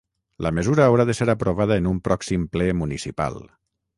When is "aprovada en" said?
1.33-1.91